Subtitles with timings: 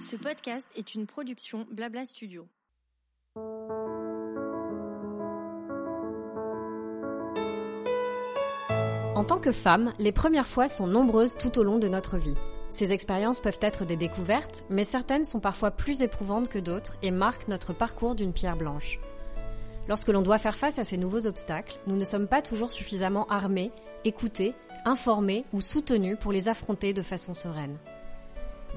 [0.00, 2.48] Ce podcast est une production Blabla Studio.
[9.14, 12.36] En tant que femme, les premières fois sont nombreuses tout au long de notre vie.
[12.70, 17.10] Ces expériences peuvent être des découvertes, mais certaines sont parfois plus éprouvantes que d'autres et
[17.10, 18.98] marquent notre parcours d'une pierre blanche.
[19.88, 23.26] Lorsque l'on doit faire face à ces nouveaux obstacles, nous ne sommes pas toujours suffisamment
[23.26, 23.72] armés,
[24.04, 24.54] écoutés,
[24.84, 27.76] informés ou soutenus pour les affronter de façon sereine.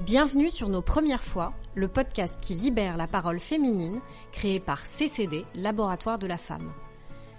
[0.00, 4.00] Bienvenue sur Nos Premières Fois, le podcast qui libère la parole féminine,
[4.32, 6.72] créé par CCD, Laboratoire de la Femme.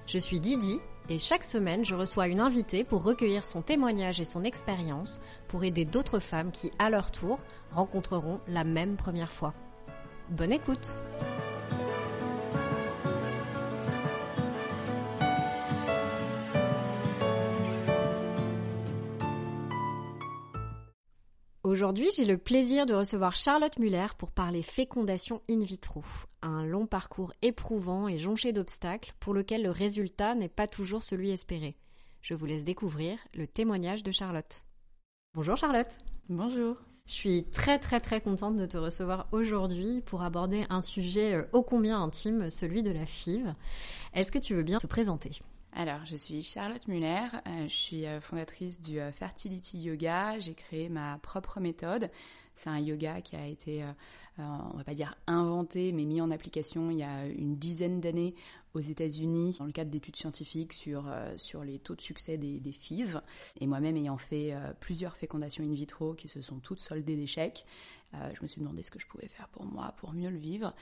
[0.07, 4.25] Je suis Didi et chaque semaine je reçois une invitée pour recueillir son témoignage et
[4.25, 7.39] son expérience pour aider d'autres femmes qui, à leur tour,
[7.71, 9.53] rencontreront la même première fois.
[10.29, 10.93] Bonne écoute!
[21.75, 26.05] Aujourd'hui, j'ai le plaisir de recevoir Charlotte Muller pour parler fécondation in vitro,
[26.41, 31.31] un long parcours éprouvant et jonché d'obstacles pour lequel le résultat n'est pas toujours celui
[31.31, 31.75] espéré.
[32.21, 34.63] Je vous laisse découvrir le témoignage de Charlotte.
[35.33, 35.97] Bonjour Charlotte.
[36.29, 36.77] Bonjour.
[37.07, 41.43] Je suis très très très contente de te recevoir aujourd'hui pour aborder un sujet euh,
[41.51, 43.53] ô combien intime, celui de la FIV.
[44.13, 45.41] Est-ce que tu veux bien te présenter?
[45.77, 50.39] Alors, je suis Charlotte Muller, euh, je suis euh, fondatrice du euh, Fertility Yoga.
[50.39, 52.09] J'ai créé ma propre méthode.
[52.55, 53.83] C'est un yoga qui a été,
[54.37, 58.33] on va pas dire inventé, mais mis en application il y a une dizaine d'années
[58.73, 62.71] aux États-Unis dans le cadre d'études scientifiques sur, sur les taux de succès des, des
[62.71, 63.19] FIV.
[63.59, 67.65] Et moi-même ayant fait plusieurs fécondations in vitro qui se sont toutes soldées d'échecs,
[68.13, 70.73] je me suis demandé ce que je pouvais faire pour moi pour mieux le vivre.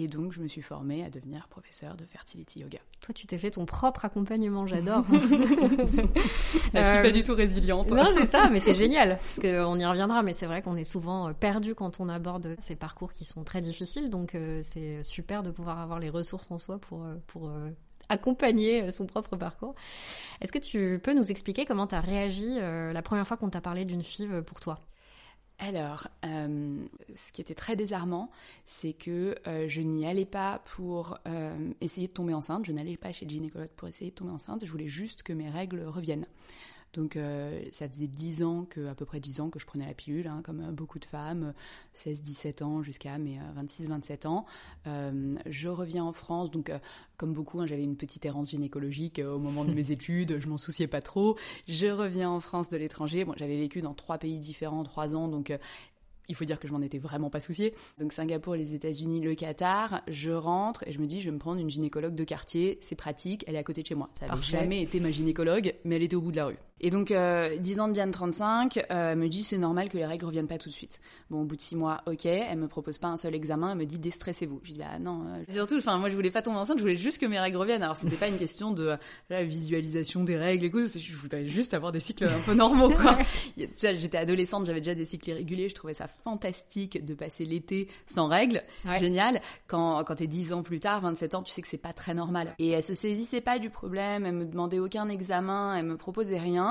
[0.00, 2.78] Et donc, je me suis formée à devenir professeure de fertility yoga.
[3.00, 5.04] Toi, tu t'es fait ton propre accompagnement, j'adore.
[5.10, 7.90] je suis pas euh, du tout résiliente.
[7.90, 10.84] Non, c'est ça, mais c'est génial, parce qu'on y reviendra, mais c'est vrai qu'on est
[10.84, 15.02] souvent euh, perdu quand on aborde ces parcours qui sont très difficiles, donc euh, c'est
[15.02, 17.50] super de pouvoir avoir les ressources en soi pour, pour
[18.08, 19.74] accompagner son propre parcours.
[20.40, 23.60] Est-ce que tu peux nous expliquer comment tu as réagi la première fois qu'on t'a
[23.60, 24.78] parlé d'une FIV pour toi?
[25.58, 28.30] Alors, euh, ce qui était très désarmant,
[28.64, 32.96] c'est que euh, je n'y allais pas pour euh, essayer de tomber enceinte, je n'allais
[32.96, 35.82] pas chez le gynécologue pour essayer de tomber enceinte, je voulais juste que mes règles
[35.82, 36.26] reviennent.
[36.98, 39.86] Donc euh, ça faisait 10 ans, que, à peu près 10 ans que je prenais
[39.86, 41.54] la pilule, hein, comme euh, beaucoup de femmes,
[41.94, 44.46] 16-17 ans jusqu'à mes 26-27 euh, ans.
[45.46, 46.72] je reviens en France, donc
[47.16, 50.56] comme beaucoup, hein, j'avais une petite errance gynécologique au moment de mes études, je m'en
[50.56, 51.38] souciais pas trop.
[51.68, 53.24] Je reviens en France de l'étranger.
[53.24, 55.56] Bon, j'avais vécu dans trois pays différents, trois ans, donc
[56.28, 57.74] il faut dire que je m'en étais vraiment pas souciée.
[57.98, 61.38] Donc Singapour, les États-Unis, le Qatar, je rentre et je me dis, je vais me
[61.38, 64.08] prendre une gynécologue de quartier, c'est pratique, elle est à côté de chez moi.
[64.18, 66.58] Ça n'avait jamais été ma gynécologue, mais elle était au bout de la rue.
[66.80, 70.06] Et donc, euh, 10 ans de Diane 35, euh, me dit c'est normal que les
[70.06, 71.00] règles reviennent pas tout de suite.
[71.30, 73.78] Bon, au bout de 6 mois, ok, elle me propose pas un seul examen, elle
[73.78, 74.60] me dit déstressez-vous.
[74.62, 75.24] Je dis bah non.
[75.26, 77.56] Euh, surtout, enfin moi je voulais pas tomber enceinte, je voulais juste que mes règles
[77.56, 77.82] reviennent.
[77.82, 78.96] Alors c'était pas une question de
[79.28, 82.90] la visualisation des règles et tout, je voulais juste avoir des cycles un peu normaux
[82.90, 83.18] quoi.
[83.56, 88.28] J'étais adolescente, j'avais déjà des cycles irréguliers, je trouvais ça fantastique de passer l'été sans
[88.28, 88.62] règles,
[88.98, 89.40] génial.
[89.66, 92.14] Quand quand t'es 10 ans plus tard, 27 ans, tu sais que c'est pas très
[92.14, 92.54] normal.
[92.58, 96.38] Et elle se saisissait pas du problème, elle me demandait aucun examen, elle me proposait
[96.38, 96.67] rien.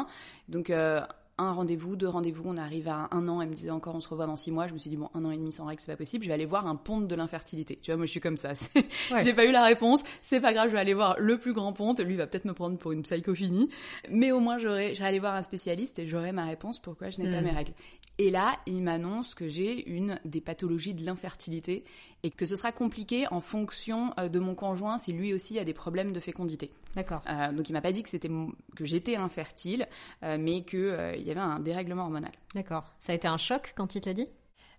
[0.49, 1.01] Donc euh,
[1.39, 4.07] un rendez-vous, deux rendez-vous, on arrive à un an, elle me disait encore on se
[4.07, 5.81] revoit dans six mois, je me suis dit bon un an et demi sans règles
[5.81, 7.77] c'est pas possible, je vais aller voir un ponte de l'infertilité.
[7.81, 8.53] Tu vois moi je suis comme ça,
[9.21, 11.73] j'ai pas eu la réponse, c'est pas grave, je vais aller voir le plus grand
[11.73, 13.69] ponte, lui va peut-être me prendre pour une psychophilie,
[14.09, 17.11] mais au moins j'aurai, je vais aller voir un spécialiste et j'aurai ma réponse pourquoi
[17.11, 17.45] je n'ai pas hmm.
[17.45, 17.73] mes règles.
[18.19, 21.83] Et là, il m'annonce que j'ai une des pathologies de l'infertilité
[22.23, 25.63] et que ce sera compliqué en fonction euh, de mon conjoint si lui aussi a
[25.63, 26.71] des problèmes de fécondité.
[26.95, 27.21] D'accord.
[27.29, 28.29] Euh, donc il m'a pas dit que c'était
[28.75, 29.87] que j'étais infertile,
[30.23, 32.31] euh, mais que il y avait un dérèglement hormonal.
[32.55, 32.91] D'accord.
[32.99, 34.27] Ça a été un choc quand il te l'a dit?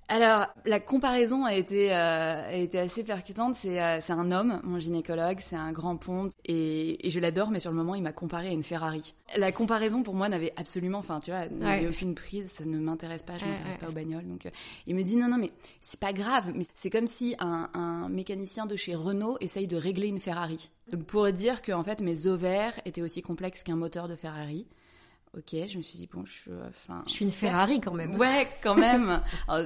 [0.09, 3.57] Alors, la comparaison a été, euh, a été assez percutante.
[3.57, 7.61] C'est euh, un homme, mon gynécologue, c'est un grand ponte, et, et je l'adore, mais
[7.61, 9.15] sur le moment, il m'a comparé à une Ferrari.
[9.37, 13.23] La comparaison, pour moi, n'avait absolument, enfin, tu vois, n'avait aucune prise, ça ne m'intéresse
[13.23, 14.27] pas, je ne m'intéresse pas aux bagnoles.
[14.27, 14.51] Donc, euh,
[14.87, 15.53] il me dit, non, non, mais
[15.83, 19.77] c'est pas grave, mais c'est comme si un, un mécanicien de chez Renault essaye de
[19.77, 20.71] régler une Ferrari.
[20.91, 24.67] Donc, pour dire que, en fait, mes ovaires étaient aussi complexes qu'un moteur de Ferrari.
[25.39, 28.17] Ok, je me suis dit bon, je, enfin, je suis une Ferrari quand même.
[28.17, 29.23] Ouais, quand même.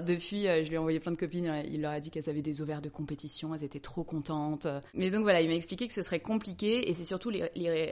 [0.07, 1.63] depuis, euh, je lui ai envoyé plein de copines.
[1.67, 4.67] Il leur a dit qu'elles avaient des ovaires de compétition, elles étaient trop contentes.
[4.93, 7.49] Mais donc voilà, il m'a expliqué que ce serait compliqué et c'est surtout les,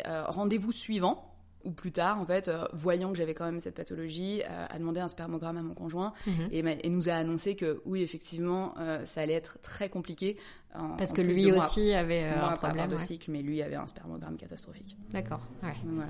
[0.07, 1.30] euh, rendez-vous suivants
[1.65, 5.01] ou plus tard, en fait, euh, voyant que j'avais quand même cette pathologie, a demandé
[5.01, 6.49] un spermogramme à mon conjoint mhm.
[6.53, 8.75] et, nous a annoncé que oui, effectivement,
[9.05, 10.37] ça allait être très compliqué
[10.99, 14.37] parce que lui aussi avait euh, un problème de cycle, mais lui avait un spermogramme
[14.37, 14.97] catastrophique.
[15.11, 15.41] D'accord.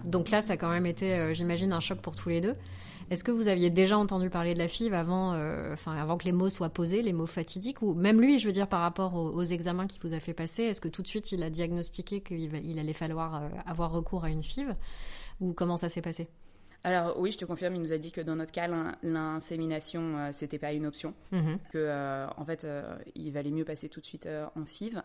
[0.05, 2.56] Donc là, ça a quand même été, euh, j'imagine, un choc pour tous les deux.
[3.11, 6.25] Est-ce que vous aviez déjà entendu parler de la FIV avant, euh, enfin, avant que
[6.25, 9.14] les mots soient posés, les mots fatidiques Ou même lui, je veux dire, par rapport
[9.14, 11.50] aux, aux examens qu'il vous a fait passer, est-ce que tout de suite il a
[11.50, 14.76] diagnostiqué qu'il il allait falloir euh, avoir recours à une FIV?
[15.41, 16.29] Ou comment ça s'est passé?
[16.83, 18.67] Alors oui, je te confirme, il nous a dit que dans notre cas,
[19.03, 21.59] l'insémination, euh, c'était pas une option, Mhm.
[21.73, 25.03] que euh, en fait, euh, il valait mieux passer tout de suite euh, en FIV.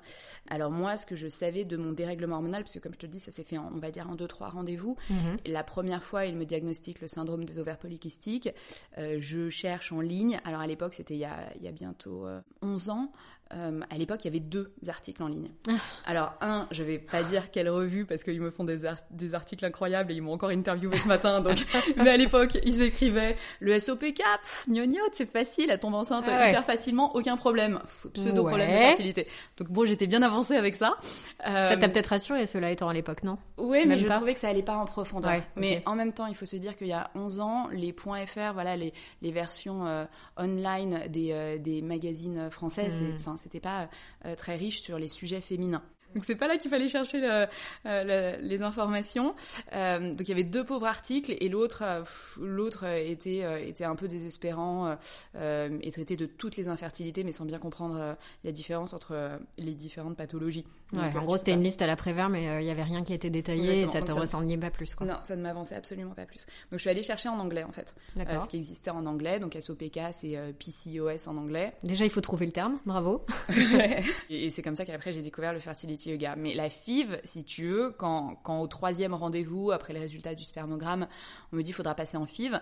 [0.50, 3.06] Alors moi, ce que je savais de mon dérèglement hormonal, parce que comme je te
[3.06, 4.96] le dis, ça s'est fait, en, on va dire en deux trois rendez-vous.
[5.10, 5.38] Mhm.
[5.48, 8.50] La première fois, il me diagnostique le syndrome des ovaires polykystiques.
[8.98, 10.40] Je cherche en ligne.
[10.46, 13.12] Alors à l'époque, c'était il, y a- il y a bientôt euh, 11 ans.
[13.54, 15.50] Euh, à l'époque, il y avait deux articles en ligne.
[15.70, 15.74] Ah.
[16.06, 19.36] Alors, un, je vais pas dire quelle revue parce qu'ils me font des, ar- des
[19.36, 21.42] articles incroyables et ils m'ont encore interviewé ce matin.
[21.42, 21.64] Donc,
[21.98, 24.24] mais à l'époque, ils écrivaient le SOPK,
[24.68, 26.50] gnognotte, c'est facile, elle tombe enceinte Ah ouais.
[26.50, 27.80] hyper facilement, aucun problème.
[28.14, 28.76] Pseudo problème Ouais.
[28.78, 29.28] de fertilité.
[29.58, 30.98] Donc bon, j'étais bien avancée avec ça.
[31.44, 33.38] Ça t'a peut-être rassuré, cela étant à l'époque, non?
[33.58, 35.32] Oui, mais je pas trouvais que ça allait pas en profondeur.
[35.32, 37.94] Ouais, Mais en même temps, il faut se dire qu'il y a 11 ans, les
[37.94, 40.06] points .fr, voilà, les, les versions euh,
[40.38, 43.18] online des, euh, des magazines français, Mm.
[43.36, 43.90] Enfin, c'était pas
[44.26, 45.84] euh, très riche sur les sujets féminins.
[46.16, 47.46] Donc c'est pas là qu'il fallait chercher le-
[47.86, 49.36] euh, le- les informations.
[49.74, 52.04] Euh, donc il y avait deux pauvres articles et l'autre, euh,
[52.42, 54.96] l'autre euh, était euh, était un peu désespérant euh,
[55.36, 58.14] euh, et traitait de toutes les infertilités, mais sans bien comprendre euh,
[58.44, 60.66] la différence entre euh, les différentes pathologies.
[60.94, 62.70] Donc, Ouais, euh, En gros, c'était une liste à la Prévert, mais euh, il y
[62.70, 65.06] avait rien qui était détaillé et ça te ressemblait pas plus, quoi.
[65.08, 66.46] Non, ça ne m'avançait absolument pas plus.
[66.72, 69.40] Donc je suis allée chercher en anglais en fait, euh, ce qui existait en anglais.
[69.40, 71.74] Donc SOPK, c'est euh, PCOS en anglais.
[71.84, 73.26] Déjà, il faut trouver le terme, bravo.
[74.30, 76.36] et et c'est comme ça qu'après j'ai découvert le fertility yoga.
[76.36, 80.44] Mais la FIV, si tu veux, quand, quand au troisième rendez-vous, après les résultats du
[80.44, 81.08] spermogramme,
[81.52, 82.60] on me dit faudra passer en FIV,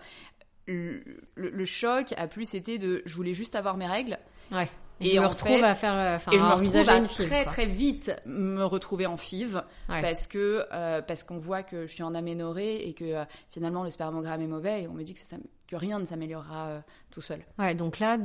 [0.67, 1.03] le,
[1.35, 4.17] le- le choc a plus été de je voulais juste avoir mes règles
[4.51, 4.69] Ouais.
[4.99, 7.27] Et, Et je me retrouve fait- à faire, euh, et je me retrouve à FIV,
[7.27, 7.51] très quoi.
[7.53, 9.55] très vite me retrouver en FIV
[9.89, 10.01] Ouais.
[10.01, 13.83] parce que euh, parce qu'on voit que je suis en aménorrhée et que euh, finalement
[13.83, 15.41] le spermogramme est mauvais et on me dit que, ça, s'am-
[15.73, 17.43] que rien ne s'améliorera euh, tout seul.
[17.57, 18.17] Ouais, donc là,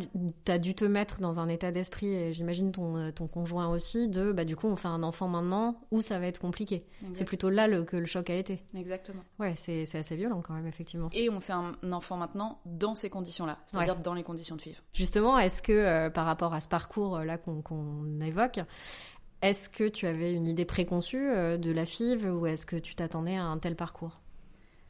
[0.45, 3.69] tu as dû te mettre dans un état d'esprit, et j'imagine ton, euh, ton conjoint
[3.69, 6.85] aussi, de bah, du coup, on fait un enfant maintenant ou ça va être compliqué.
[7.15, 8.63] C'est plutôt là le, que le choc a été.
[8.75, 9.23] Exactement.
[9.39, 11.09] Ouais, c'est c'est assez violent quand même, effectivement.
[11.13, 14.83] Et on fait un enfant maintenant dans ces conditions-là, c'est-à-dire dans les conditions de FIV.
[14.93, 18.61] Justement, est-ce que euh, par rapport à ce parcours-là qu'on qu'on évoque,
[19.41, 23.37] est-ce que tu avais une idée préconçue de la FIV ou est-ce que tu t'attendais
[23.37, 24.21] à un tel parcours?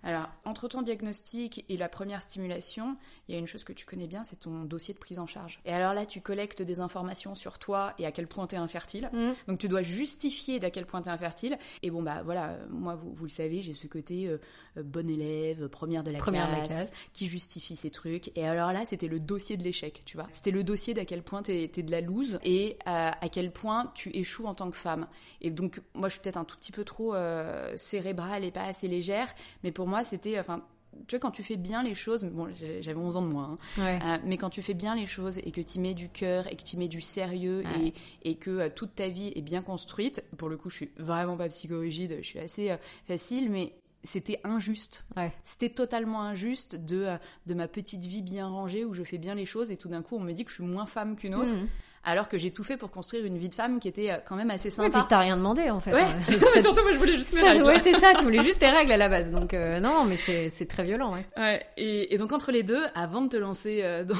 [0.02, 2.96] Alors, entre ton diagnostic et la première stimulation,
[3.28, 5.26] il y a une chose que tu connais bien, c'est ton dossier de prise en
[5.26, 5.60] charge.
[5.64, 8.58] Et alors là, tu collectes des informations sur toi et à quel point tu es
[8.58, 9.10] infertile.
[9.12, 9.32] Mm.
[9.48, 11.58] Donc tu dois justifier d'à quel point tu es infertile.
[11.82, 14.38] Et bon, bah voilà, euh, moi, vous, vous le savez, j'ai ce côté euh,
[14.78, 18.36] euh, bonne élève, euh, première de la Première de la classe, qui justifie ses trucs.
[18.36, 20.26] Et alors là, c'était le dossier de l'échec, tu vois.
[20.32, 23.52] C'était le dossier d'à quel point t'es es de la loose et euh, à quel
[23.52, 25.06] point tu échoues en tant que femme.
[25.40, 28.64] Et donc, moi, je suis peut-être un tout petit peu trop euh, cérébrale et pas
[28.64, 29.28] assez légère,
[29.62, 30.62] mais pour moi, c'était, enfin,
[31.06, 32.48] tu vois, quand tu fais bien les choses, bon,
[32.80, 33.98] j'avais 11 ans de moins, hein, Ouais.
[34.04, 36.56] euh, mais quand tu fais bien les choses et que tu mets du cœur et
[36.56, 37.92] que tu mets du sérieux Ouais.
[38.22, 40.90] et, et que euh, toute ta vie est bien construite, pour le coup, je suis
[40.98, 42.76] vraiment pas psychorigide, je suis assez euh,
[43.06, 43.74] facile, mais
[44.04, 45.04] c'était injuste.
[45.16, 45.32] Ouais.
[45.42, 49.34] C'était totalement injuste de, euh, de ma petite vie bien rangée où je fais bien
[49.34, 51.34] les choses et tout d'un coup on me dit que je suis moins femme qu'une
[51.34, 51.68] autre, Mhm.
[52.10, 54.36] Alors que j'ai tout fait pour construire une vie de femme qui était euh, quand
[54.36, 55.02] même assez puis sympa.
[55.02, 55.92] que t'as rien demandé en fait.
[55.92, 56.02] Ouais.
[56.02, 57.64] Euh, Mais surtout, moi je voulais juste mes règles.
[57.64, 59.30] ouais, c'est ça, tu voulais juste tes règles à la base.
[59.30, 60.16] Donc, euh, non, mais
[60.50, 61.26] c'est très violent, ouais.
[61.36, 64.14] Ouais, et, et donc entre les deux, avant de te lancer euh, dans,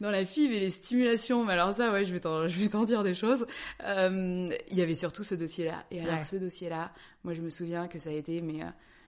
[0.00, 2.68] dans la FIV et les stimulations, mais alors ça, ouais, je vais t'en, je vais
[2.68, 3.46] t'en dire des choses,
[3.84, 5.84] euh, il y avait surtout ce dossier-là.
[5.90, 6.22] Et alors Ouais.
[6.22, 6.90] ce dossier-là,
[7.24, 8.60] moi je me souviens que ça a été mais,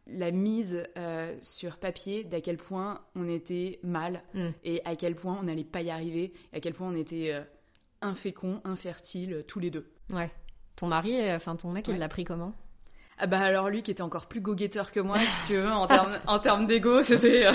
[0.08, 4.48] la mise euh, sur papier d'à quel point on était mal Mm.
[4.64, 7.32] et à quel point on n'allait pas y arriver, et à quel point on était
[7.32, 7.40] euh,
[8.00, 9.90] inféconds, infertiles, euh, tous les deux.
[10.10, 10.30] Ouais.
[10.76, 12.54] Ton mari, euh, enfin ton mec, il l'a pris comment?
[13.18, 15.86] Ah bah alors lui qui était encore plus go-getter que moi, si tu veux, en
[15.86, 17.46] termes en termes d'ego, c'était...
[17.46, 17.52] euh,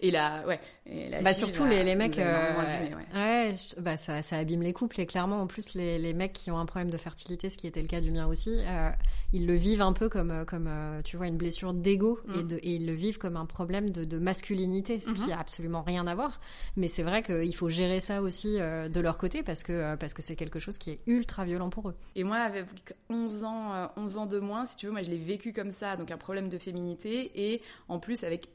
[0.00, 0.60] et là, ouais.
[0.86, 2.56] Et la Bah fille, surtout les, les mecs, euh,
[2.96, 3.06] ouais.
[3.14, 6.32] ouais, je- bah ça, ça abîme les couples et clairement en plus les, les mecs
[6.32, 8.90] qui ont un problème de fertilité, ce qui était le cas du mien aussi, euh,
[9.32, 12.42] ils le vivent un peu comme euh, comme euh, tu vois une blessure d'ego et,
[12.42, 12.48] Mm.
[12.48, 15.32] de, et ils le vivent comme un problème de, de masculinité, ce qui Mhm.
[15.32, 16.40] a absolument rien à voir.
[16.76, 19.96] Mais c'est vrai qu'il faut gérer ça aussi euh, de leur côté parce que euh,
[19.96, 21.94] parce que c'est quelque chose qui est ultra violent pour eux.
[22.16, 22.66] Et moi, avec
[23.08, 25.70] 11 ans, euh, 11 ans de moins, si tu veux, moi je l'ai vécu comme
[25.70, 28.48] ça, donc un problème de féminité, et en plus avec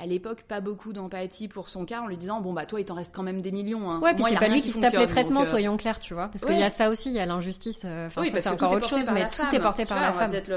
[0.00, 2.84] à l'époque pas beaucoup d'empathie pour son cas en lui disant bon bah toi il
[2.84, 3.98] t'en reste quand même des millions hein.
[4.00, 6.14] Ouais, puis c'est pas lui qui qui se tape les traitements, euh, soyons clairs, tu
[6.14, 6.50] vois, parce Ouais.
[6.50, 7.80] qu'il y a ça aussi, il y a l'injustice.
[7.84, 9.52] euh, Enfin, oui, c'est encore autre chose, mais tout femme.
[9.52, 10.30] est porté Tu par vois, la on va femme.
[10.30, 10.50] peut-être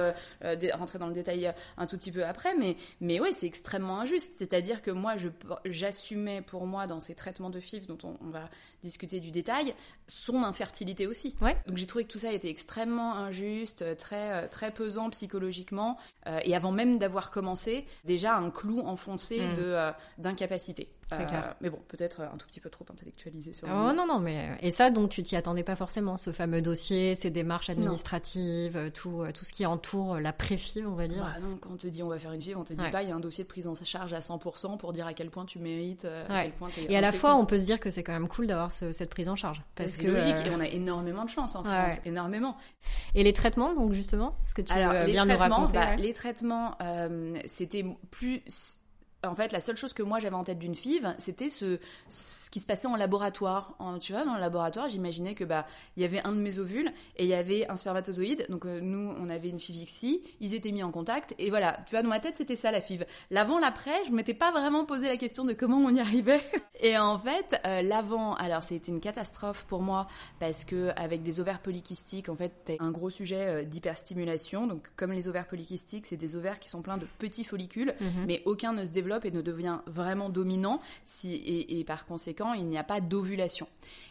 [0.44, 3.48] euh, rentrer dans le détail euh, un tout petit peu après, mais mais ouais, c'est
[3.48, 4.34] extrêmement injuste.
[4.36, 5.30] C'est-à-dire que moi, je
[5.66, 8.44] j'assumais pour moi dans ces traitements de FIV dont on, on va
[8.82, 9.74] discuter du détail,
[10.08, 11.36] son infertilité aussi.
[11.42, 11.56] Ouais.
[11.68, 15.98] Donc j'ai trouvé que tout ça était extrêmement injuste, très euh, très pesant psychologiquement.
[16.28, 19.54] Euh, et avant même d'avoir commencé, déjà un clou enfoncé pensée Mm.
[19.56, 20.90] de euh, d'incapacité.
[21.14, 21.18] Euh,
[21.60, 23.68] mais bon, peut-être un tout petit peu trop intellectualisé sur.
[23.68, 24.58] Oh non, non, mais.
[24.62, 29.24] Et ça, donc, tu t'y attendais pas forcément, ce fameux dossier, ces démarches administratives, tout,
[29.34, 31.20] tout ce qui entoure la préfive, on va dire.
[31.22, 32.92] Bah non, quand on te dit on va faire une FIV, on te dit Ouais.
[32.92, 35.14] pas il y a un dossier de prise en charge à 100% pour dire à
[35.14, 36.44] quel point tu mérites, à Ouais.
[36.44, 38.28] quel point t'es Et à la fois, on peut se dire que c'est quand même
[38.30, 39.62] cool d'avoir ce- cette prise en charge.
[39.76, 41.70] Parce c'est que, logique euh, et on a énormément de chance en Ouais.
[41.70, 42.58] France, énormément.
[43.16, 45.74] Et les traitements, donc, justement, ce que tu Alors, veux les bien nous traitements, raconter
[45.78, 45.98] bah, ouais.
[45.98, 48.42] les traitements, euh, c'était plus.
[49.24, 52.50] En fait, la seule chose que moi j'avais en tête d'une FIV, c'était ce, ce
[52.50, 53.76] qui se passait en laboratoire.
[53.80, 56.58] En- tu vois, dans le laboratoire, j'imaginais que bah il y avait un de mes
[56.58, 58.48] ovules et il y avait un spermatozoïde.
[58.50, 61.80] Donc euh, nous, on avait une FIV-XI, ils étaient mis en contact et voilà.
[61.86, 63.06] Tu vois, dans ma tête, c'était ça la FIV.
[63.30, 66.42] L'avant, l'après, je m'étais pas vraiment posé la question de comment on y arrivait.
[66.84, 70.08] Et en fait, euh, l'avant, alors c'était une catastrophe pour moi
[70.40, 74.66] parce que avec des ovaires polykystiques, en fait, t'as un gros sujet euh, d'hyperstimulation.
[74.66, 78.26] Donc, comme les ovaires polykystiques, c'est des ovaires qui sont pleins de petits follicules, Mhm.
[78.26, 82.54] mais aucun ne se développe et ne devient vraiment dominant si, et, et par conséquent,
[82.54, 83.68] il n'y a pas d'ovulation.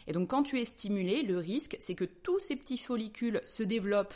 [0.07, 3.63] Et donc, quand tu es stimulé, le risque, c'est que tous ces petits follicules se
[3.63, 4.15] développent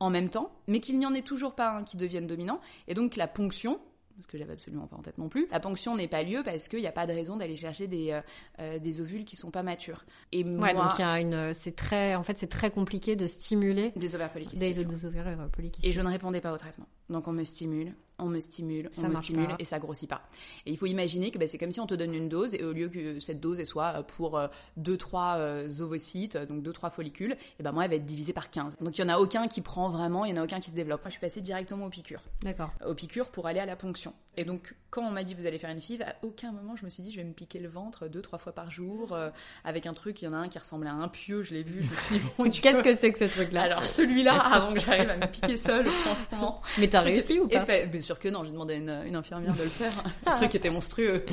[0.00, 2.94] en même temps, mais qu'il n'y en ait toujours pas un qui devienne dominant, et
[2.94, 3.80] donc la ponction,
[4.20, 6.68] ce que j'avais absolument pas en tête non plus, la ponction n'est pas lieu parce
[6.68, 8.20] qu'il n'y a pas de raison d'aller chercher des, euh,
[8.58, 10.04] euh, des ovules qui sont pas matures.
[10.32, 13.16] Et Ouais, moi, donc il y a une, c'est très, en fait, c'est très compliqué
[13.16, 14.76] de stimuler des ovaires polykystiques.
[14.76, 15.88] des, des ovaires euh, polykystiques.
[15.88, 16.86] Et je ne répondais pas au traitement.
[17.12, 19.56] Donc on me stimule, on me stimule, Ça on me stimule pas.
[19.58, 20.22] et ça grossit pas.
[20.66, 22.64] Et il faut imaginer que bah, c'est comme si on te donne une dose et
[22.64, 24.40] au lieu que cette dose elle soit euh, pour
[24.80, 28.78] 2-3 ovocytes, euh, donc 2-3 follicules, et ben moi elle va être divisée par 15.
[28.80, 30.70] Donc il y en a aucun qui prend vraiment, il y en a aucun qui
[30.70, 31.02] se développe.
[31.02, 32.22] Moi je suis passée directement aux piqûres.
[32.42, 32.70] D'accord.
[32.86, 34.14] Aux piqûres pour aller à la ponction.
[34.38, 36.84] Et donc quand on m'a dit vous allez faire une FIV, à aucun moment je
[36.86, 39.28] me suis dit je vais me piquer le ventre 2-3 fois par jour euh,
[39.64, 41.62] avec un truc, il y en a un qui ressemblait à un pieu, je l'ai
[41.62, 42.62] vu, je me suis dit Dieu.
[42.62, 43.62] Qu'est-ce que c'est que ce truc-là?
[43.64, 46.62] Alors celui-là, avant que j'arrive à me piquer seule, franchement.
[46.78, 47.62] Mais t'as réussi ou pas?
[47.62, 47.86] Épais.
[47.88, 49.92] Bien sûr que non, j'ai demandé à une, une infirmière de le faire.
[50.26, 51.24] Le truc était monstrueux.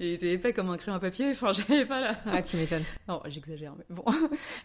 [0.00, 1.30] Il était épais comme un crayon à papier.
[1.30, 2.16] Enfin, j'avais pas là.
[2.26, 2.84] Ah, tu m'étonnes.
[3.08, 4.04] Non, j'exagère, mais bon.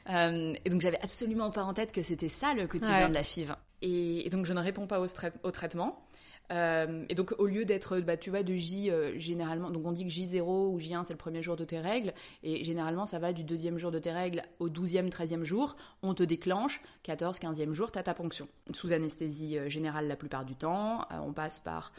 [0.09, 3.09] Euh, et donc, j'avais absolument pas en tête que c'était ça le quotidien Ouais.
[3.09, 3.53] de la FIV.
[3.81, 6.03] Et, et donc, je ne réponds pas au traitement.
[6.51, 9.91] Euh, et donc, au lieu d'être, bah, tu vois, de J, euh, généralement, donc on
[9.91, 12.13] dit que J0 ou J1, c'est le premier jour de tes règles.
[12.43, 15.75] Et généralement, ça va du deuxième jour de tes règles au douzième, treizième jour.
[16.01, 16.81] On te déclenche.
[17.03, 18.47] 14, 15e jour, t'as ta ponction.
[18.73, 21.01] Sous anesthésie euh, générale la plupart du temps.
[21.11, 21.91] Euh, on passe par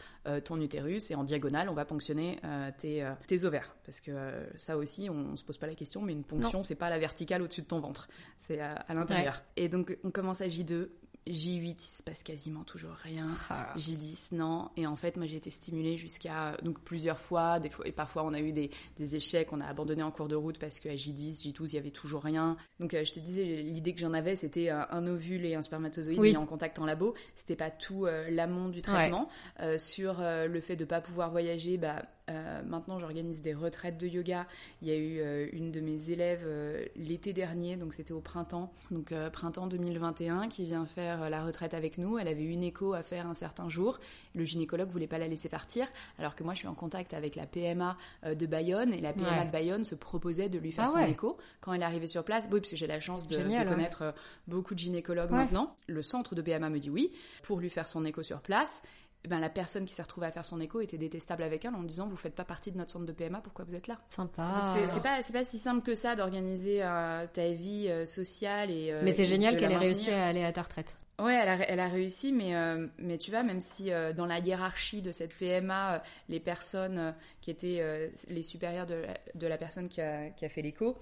[0.45, 2.41] ton utérus et en diagonale, on va ponctionner
[2.79, 3.77] tes, tes ovaires.
[3.85, 4.11] Parce que
[4.57, 6.99] ça aussi, on, on se pose pas la question, mais une ponction, c'est pas la
[6.99, 8.09] verticale au-dessus de ton ventre.
[8.39, 9.43] C'est à, à l'intérieur.
[9.57, 10.89] Et donc, on commence à J2.
[11.27, 13.31] J8, il se passe quasiment toujours rien.
[13.49, 13.73] Ah.
[13.77, 14.71] J10, non.
[14.77, 18.25] Et en fait, moi, j'ai été stimulée jusqu'à donc plusieurs fois, des fois, et parfois
[18.25, 20.95] on a eu des, des échecs, on a abandonné en cours de route parce qu'à
[20.95, 22.57] J10, J12, il y avait toujours rien.
[22.79, 25.63] Donc, euh, je te disais, l'idée que j'en avais, c'était un, un ovule et un
[25.63, 26.31] spermatozoïde Oui.
[26.33, 27.15] mis en contact en labo.
[27.37, 29.29] C'était pas tout euh, l'amont du traitement.
[29.61, 33.99] Euh, sur euh, le fait de pas pouvoir voyager, bah, euh, maintenant j'organise des retraites
[33.99, 34.47] de yoga.
[34.83, 38.21] Il y a eu euh, une de mes élèves euh, l'été dernier, donc c'était au
[38.21, 42.19] printemps, donc euh, printemps 2021, qui vient faire euh, la retraite avec nous.
[42.19, 43.99] Elle avait une écho à faire un certain jour.
[44.35, 45.87] Le gynécologue voulait pas la laisser partir,
[46.19, 49.13] alors que moi je suis en contact avec la PMA euh, de Bayonne et la
[49.13, 49.47] PMA Ouais.
[49.47, 51.11] de Bayonne se proposait de lui faire Ah son ouais.
[51.11, 52.49] écho quand elle est arrivée sur place.
[52.53, 53.75] Oui, parce que j'ai la chance de, Génial, de ouais.
[53.77, 54.13] connaître euh,
[54.47, 55.39] beaucoup de gynécologues Ouais.
[55.39, 55.75] maintenant.
[55.87, 58.83] Le centre de PMA me dit oui pour lui faire son écho sur place.
[59.27, 61.75] Eh ben, la personne qui s'est retrouvée à faire son écho était détestable avec elle
[61.75, 63.97] en disant vous faites pas partie de notre centre de PMA pourquoi vous êtes là?
[64.11, 64.53] Sympa.
[64.87, 68.93] C'est- pas c'est pas si simple que ça d'organiser euh, ta vie euh, sociale et
[68.93, 70.95] euh, Mais c'est génial qu'elle ait réussi à aller à ta retraite.
[71.21, 71.35] Ouais,
[71.69, 75.13] elle a, réussi, mais, euh, mais tu vois, même si euh, dans la hiérarchie de
[75.13, 80.63] cette PMA, euh, les personnes qui étaient les supérieures de la, personne qui a, fait
[80.63, 80.99] l'écho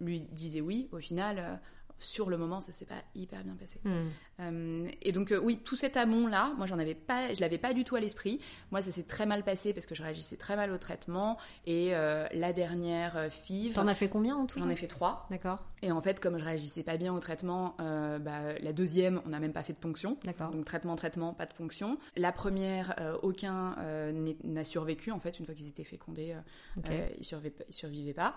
[0.00, 1.60] lui disaient oui, au final,
[1.98, 3.80] sur le moment, ça s'est pas hyper bien passé.
[3.84, 4.08] Hmm.
[4.40, 7.58] Euh, et donc euh, oui, tout cet amont là, moi j'en avais pas, je l'avais
[7.58, 8.40] pas du tout à l'esprit.
[8.70, 11.38] Moi ça s'est très mal passé parce que je réagissais très mal au traitement.
[11.66, 15.26] Et euh, la dernière FIV, T'en as fait combien en tout j'en ai fait trois.
[15.30, 19.30] D'accord, Et en fait, comme je réagissais pas bien au traitement, bah, la deuxième, on
[19.30, 20.18] n'a même pas fait de ponction.
[20.24, 20.50] d'accord.
[20.50, 21.98] Donc traitement, traitement, pas de ponction.
[22.16, 23.76] La première, aucun
[24.44, 26.34] n'a survécu en fait une fois qu'ils étaient fécondés,
[27.18, 28.36] ils, survivaient, ils survivaient pas.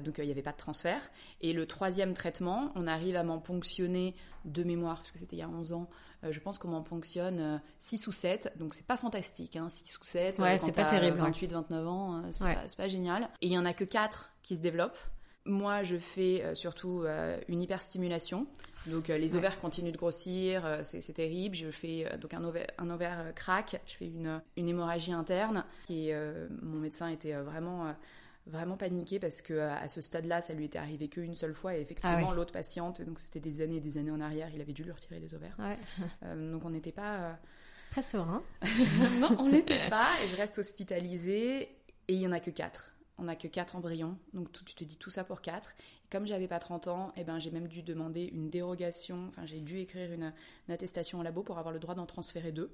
[0.00, 1.02] Donc il n'y avait pas de transfert.
[1.40, 5.40] Et le troisième traitement, on arrive à m'en ponctionner de mémoire parce que c'était il
[5.40, 5.88] y a 11 ans.
[6.24, 9.98] euh, je pense qu'on m'en ponctionne 6 ou 7, donc c'est pas fantastique, hein, 6
[9.98, 10.38] ou 7.
[10.38, 11.22] Ouais, c'est pas terrible, ouais.
[11.26, 12.54] 28, 29 ans, euh, c'est Ouais.
[12.54, 13.24] pas, pas génial.
[13.40, 14.98] Et il y en a que 4 qui se développent.
[15.44, 18.46] Moi, je fais euh, surtout euh, une hyperstimulation.
[18.86, 19.38] Donc, euh, les Ouais.
[19.38, 21.54] ovaires continuent de grossir, euh, c'est c'est terrible.
[21.56, 25.12] Je fais euh, donc un ovaire, un ovaire euh, craque, je fais une, une hémorragie
[25.12, 25.64] interne.
[25.88, 27.92] Et euh, mon médecin était euh, vraiment, euh,
[28.46, 31.76] vraiment paniqué parce que euh, à ce stade-là, ça lui était arrivé qu'une seule fois.
[31.76, 32.36] Et effectivement, Ah ouais.
[32.36, 34.92] l'autre patiente, donc c'était des années et des années en arrière, il avait dû lui
[34.92, 35.56] retirer les ovaires.
[35.58, 35.78] Ouais.
[36.24, 37.32] Euh, donc on n'était pas, euh,
[37.90, 38.42] Très serein.
[39.20, 40.08] non, on n'était pas.
[40.24, 41.62] Et je reste hospitalisée
[42.08, 42.91] et il y en a que quatre.
[43.18, 45.70] On n'a que quatre embryons, donc tu te dis tout ça pour quatre.
[46.10, 49.60] comme j'avais pas 30 ans, eh ben, j'ai même dû demander une dérogation, enfin j'ai
[49.60, 50.32] dû écrire une,
[50.68, 52.70] attestation au labo pour avoir le droit d'en transférer deux.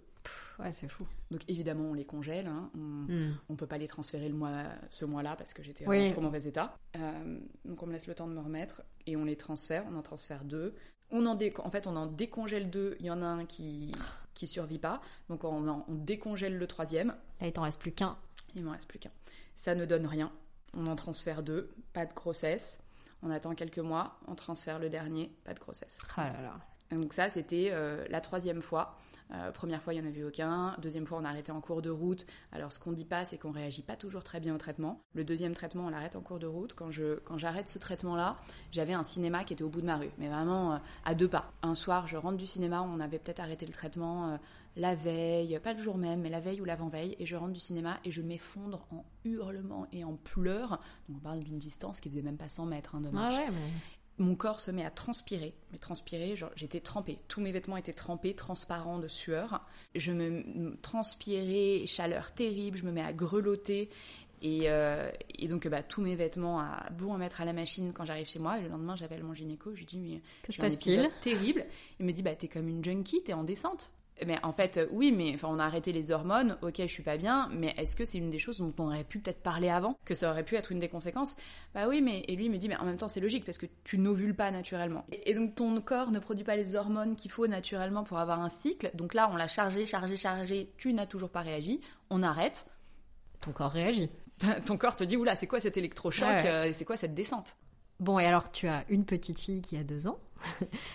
[0.60, 1.06] ouais, c'est fou.
[1.30, 2.70] Donc évidemment, on les congèle, hein.
[2.74, 3.56] on, ne hmm.
[3.56, 6.76] peut pas les transférer le mois, ce mois-là parce que j'étais en trop mauvais état.
[6.96, 9.96] Euh, donc on me laisse le temps de me remettre et on les transfère, on
[9.96, 10.74] en transfère deux.
[11.10, 13.92] On en, en fait, on en décongèle deux, il y en a un qui
[14.38, 17.08] qui survit pas, donc on, on décongèle le troisième.
[17.40, 18.16] Là, il t'en reste plus qu'un.
[18.54, 19.10] Il m'en reste plus qu'un.
[19.58, 20.30] Ça ne donne rien.
[20.72, 22.78] On en transfère deux, pas de grossesse.
[23.24, 26.00] On attend quelques mois, on transfère le dernier, pas de grossesse.
[26.16, 26.96] Ah là là.
[26.96, 28.96] Donc ça, c'était euh, la troisième fois.
[29.32, 30.76] Euh, première fois, il n'y en avait aucun.
[30.78, 32.24] Deuxième fois, on a arrêté en cours de route.
[32.52, 35.02] Alors, ce qu'on dit pas, c'est qu'on réagit pas toujours très bien au traitement.
[35.12, 36.74] Le deuxième traitement, on l'arrête en cours de route.
[36.74, 38.36] Quand je quand j'arrête ce traitement-là,
[38.70, 41.28] j'avais un cinéma qui était au bout de ma rue, mais vraiment euh, à deux
[41.28, 41.50] pas.
[41.62, 44.38] Un soir, je rentre du cinéma, on avait peut-être arrêté le traitement
[44.78, 47.60] la veille, pas le jour même, mais la veille ou l'avant-veille, et je rentre du
[47.60, 50.80] cinéma et je m'effondre en hurlements et en pleurs.
[51.08, 53.34] Donc on parle d'une distance qui faisait même pas 100 mètres hein, de marche.
[53.36, 53.50] Ah
[54.18, 57.18] Mon corps se met à transpirer, mais transpirer, j'étais trempée.
[57.26, 59.66] Tous mes vêtements étaient trempés, transparents de sueur.
[59.96, 63.90] Je me transpirais, chaleur terrible, je me mets à grelotter.
[64.40, 65.10] Et, euh,
[65.48, 68.38] donc, bah, tous mes vêtements à bon à mettre à la machine quand j'arrive chez
[68.38, 68.58] moi.
[68.58, 69.74] Et le lendemain, j'appelle mon gynéco.
[69.74, 71.10] Je lui dis, mais que se passe-t-il?
[71.20, 71.66] Terrible.
[71.98, 73.90] Il me dit, bah, t'es comme une junkie, t'es en descente.
[74.26, 77.16] Mais en fait, oui, mais enfin, on a arrêté les hormones, ok, je suis pas
[77.16, 79.96] bien, mais est-ce que c'est une des choses dont on aurait pu peut-être parler avant
[80.04, 81.36] Que ça aurait pu être une des conséquences?
[81.74, 82.24] Bah oui, mais.
[82.28, 84.50] Et lui me dit, mais en même temps, c'est logique parce que tu n'ovules pas
[84.50, 85.04] naturellement.
[85.12, 88.48] Et donc ton corps ne produit pas les hormones qu'il faut naturellement pour avoir un
[88.48, 88.90] cycle.
[88.94, 92.66] Donc là, on l'a chargé, chargé, chargé, tu n'as toujours pas réagi, on arrête.
[93.40, 94.10] Ton corps réagit.
[94.66, 97.56] ton corps te dit, oula, c'est quoi cet électrochoc euh, C'est quoi cette descente?
[98.00, 100.18] Bon, et alors tu as une petite fille qui a deux ans.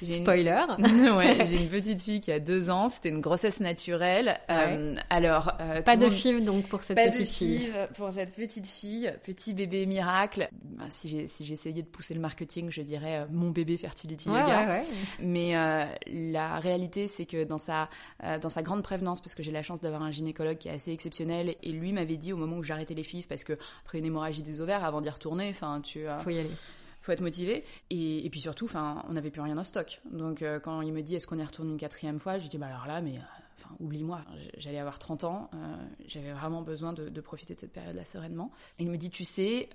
[0.01, 0.65] Spoiler.
[0.79, 2.89] ouais, j'ai une petite fille qui a deux ans.
[2.89, 4.39] C'était une grossesse naturelle.
[4.49, 7.69] Euh, alors, euh, pas de FIV donc pour cette petite fille.
[7.69, 10.49] Pas de pour cette petite fille, petit bébé miracle.
[10.63, 14.29] Bah, si j'ai si j'essayais de pousser le marketing, je dirais euh, mon bébé fertility
[14.29, 14.67] ouais, yoga.
[14.67, 14.83] Ouais,
[15.19, 15.53] Mais
[16.07, 17.89] la réalité, c'est que dans sa
[18.41, 20.91] dans sa grande prévenance, parce que j'ai la chance d'avoir un gynécologue qui est assez
[20.91, 23.53] exceptionnel, et lui m'avait dit au moment où j'arrêtais les FIV, parce que
[23.85, 26.05] après une hémorragie des ovaires, avant d'y retourner, enfin tu.
[26.23, 26.51] Faut y aller
[27.03, 27.63] faut être motivé.
[27.89, 30.01] Et, puis surtout, enfin, on n'avait plus rien en stock.
[30.09, 32.57] Donc euh, quand il me dit est-ce qu'on est retourné une quatrième fois, je dis
[32.57, 33.21] bah alors là, mais euh,
[33.59, 34.21] enfin, oublie-moi.
[34.57, 35.57] J'allais avoir 30 ans, euh,
[36.07, 38.51] j'avais vraiment besoin de, profiter de cette période-là sereinement.
[38.79, 39.69] il me dit tu sais,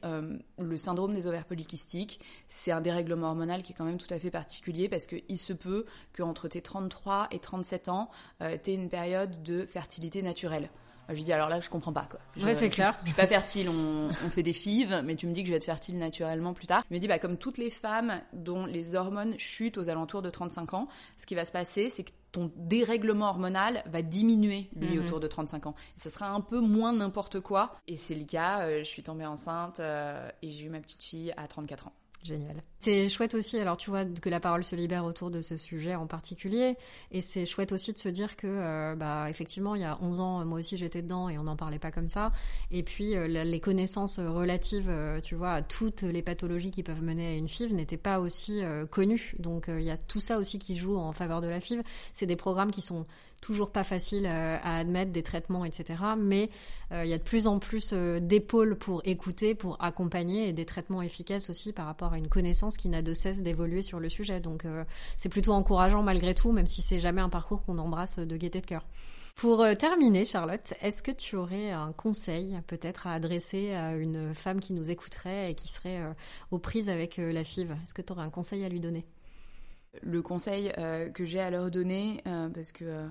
[0.59, 4.19] le syndrome des ovaires polykystiques, c'est un dérèglement hormonal qui est quand même tout à
[4.19, 5.85] fait particulier parce qu'il se peut
[6.17, 8.11] qu'entre tes 33 et 37 ans,
[8.41, 10.71] aies une période de fertilité naturelle.
[11.09, 12.21] Je lui dis alors là je comprends pas quoi.
[12.45, 12.99] ouais c'est clair.
[13.03, 15.57] Je, suis pas fertile, on, fait des fives, mais tu me dis que je vais
[15.57, 16.85] être fertile naturellement plus tard.
[16.91, 20.31] Il me dit bah comme toutes les femmes dont les hormones chutent aux alentours de
[20.31, 24.97] 35 ans, ce qui va se passer c'est que ton dérèglement hormonal va diminuer lui
[24.97, 25.05] mhm.
[25.05, 25.75] autour de 35 ans.
[25.97, 27.75] ce sera un peu moins n'importe quoi.
[27.87, 28.63] Et c'est le cas.
[28.63, 31.93] Euh, je suis tombée enceinte euh, et j'ai eu ma petite fille à 34 ans.
[32.23, 32.63] Génial.
[32.81, 35.95] C'est chouette aussi, alors tu vois, que la parole se libère autour de ce sujet
[35.95, 36.77] en particulier.
[37.13, 40.21] Et c'est chouette aussi de se dire que, euh, bah, effectivement, il y a 11
[40.21, 42.33] ans, moi aussi j'étais dedans et on n'en parlait pas comme ça.
[42.71, 47.03] Et puis, euh, les connaissances relatives, euh, tu vois, à toutes les pathologies qui peuvent
[47.03, 49.35] mener à une FIV n'étaient pas aussi connues.
[49.39, 51.83] Donc, il y a tout ça aussi qui joue en faveur de la FIV.
[52.13, 53.07] C'est des programmes qui sont
[53.41, 56.03] toujours pas facile euh, à admettre des traitements, etc.
[56.17, 56.51] Mais
[56.93, 60.53] euh, il y a de plus en plus euh, d'épaules pour écouter, pour accompagner et
[60.53, 64.01] des traitements efficaces aussi par rapport à une connaissance qui n'a de cesse d'évoluer sur
[64.01, 64.41] le sujet.
[64.41, 64.65] Donc
[65.17, 68.61] c'est plutôt encourageant malgré tout, même si c'est jamais un parcours qu'on embrasse de gaieté
[68.61, 68.85] de cœur.
[69.37, 74.59] Pour terminer, Charlotte, est-ce que tu aurais un conseil peut-être à adresser à une femme
[74.59, 76.03] qui nous écouterait et qui serait
[76.51, 77.71] aux prises avec la FIV?
[77.85, 79.07] Est-ce que tu aurais un conseil à lui donner?
[80.03, 80.73] Le conseil
[81.15, 83.09] que j'ai à leur donner, parce que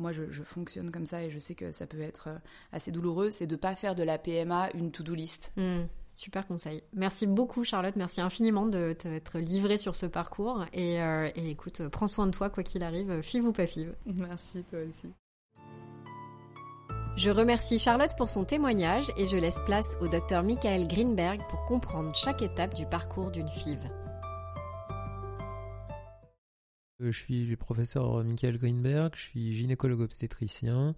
[0.00, 2.38] moi je, fonctionne comme ça et je sais que ça peut être euh,
[2.72, 5.52] assez douloureux, c'est de ne pas faire de la PMA une to-do list.
[5.56, 5.84] Hmm,
[6.14, 6.82] super conseil.
[6.92, 11.86] Merci beaucoup Charlotte, merci infiniment de t'être livrée sur ce parcours et, euh, et, écoute,
[11.88, 13.94] prends soin de toi quoi qu'il arrive, five ou pas five.
[14.06, 15.12] Merci toi aussi.
[17.16, 21.64] Je remercie Charlotte pour son témoignage et je laisse place au docteur Michael Greenberg pour
[21.66, 23.78] comprendre chaque étape du parcours d'une FIV.
[27.00, 30.94] Je suis le professeur Michael Greenberg, je suis gynécologue obstétricien,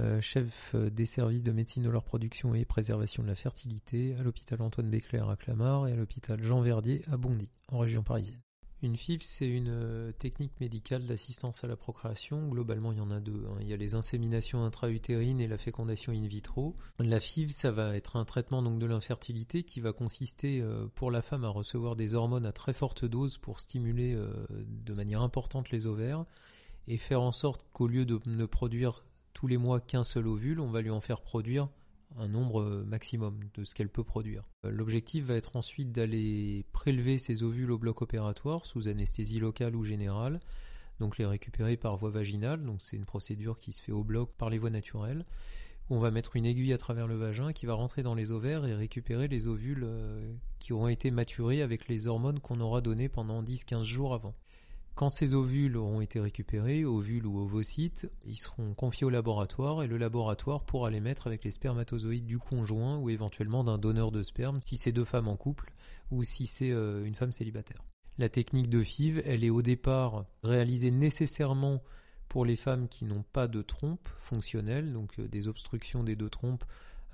[0.00, 4.22] euh, chef des services de médecine de leur production et préservation de la fertilité à
[4.22, 8.43] l'hôpital Antoine Béclair à Clamart et à l'hôpital Jean Verdier à Bondy, en région parisienne.
[8.84, 12.48] Une FIV, c'est une euh, technique médicale d'assistance à la procréation.
[12.48, 13.46] Globalement, il y en a deux.
[13.48, 13.56] Hein.
[13.62, 16.76] Il y a les inséminations intra-utérines et la fécondation in vitro.
[16.98, 21.10] La FIV, ça va être un traitement donc de l'infertilité qui va consister euh, pour
[21.10, 25.22] la femme à recevoir des hormones à très forte dose pour stimuler euh, de manière
[25.22, 26.26] importante les ovaires
[26.86, 30.60] et faire en sorte qu'au lieu de ne produire tous les mois qu'un seul ovule,
[30.60, 31.70] on va lui en faire produire
[32.16, 34.44] un nombre maximum de ce qu'elle peut produire.
[34.62, 39.84] L'objectif va être ensuite d'aller prélever ces ovules au bloc opératoire sous anesthésie locale ou
[39.84, 40.40] générale,
[41.00, 44.30] donc les récupérer par voie vaginale, donc c'est une procédure qui se fait au bloc
[44.36, 45.24] par les voies naturelles.
[45.90, 48.64] On va mettre une aiguille à travers le vagin qui va rentrer dans les ovaires
[48.64, 53.10] et récupérer les ovules euh, qui auront été maturés avec les hormones qu'on aura données
[53.10, 54.34] pendant 10-15 jours avant.
[54.94, 59.88] Quand ces ovules auront été récupérés, ovules ou ovocytes, ils seront confiés au laboratoire et
[59.88, 64.22] le laboratoire pourra les mettre avec les spermatozoïdes du conjoint ou éventuellement d'un donneur de
[64.22, 65.72] sperme si c'est deux femmes en couple
[66.12, 67.82] ou si c'est euh, une femme célibataire.
[68.18, 71.82] La technique de FIV, elle est au départ réalisée nécessairement
[72.28, 76.30] pour les femmes qui n'ont pas de trompe fonctionnelle, donc euh, des obstructions des deux
[76.30, 76.64] trompes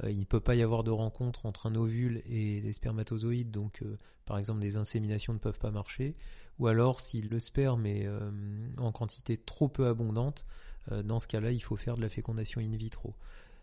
[0.08, 3.82] il ne peut pas y avoir de rencontre entre un ovule et des spermatozoïdes, donc
[4.24, 6.16] par exemple des inséminations ne peuvent pas marcher
[6.60, 8.30] ou alors si le sperme est euh,
[8.76, 10.44] en quantité trop peu abondante,
[10.92, 13.14] euh, dans ce cas-là, il faut faire de la fécondation in vitro.